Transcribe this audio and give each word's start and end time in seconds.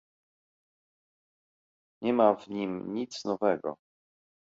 Nie 2.03 2.13
ma 2.13 2.33
w 2.35 2.47
nim 2.47 2.93
nic 2.93 3.25
nowego 3.25 3.77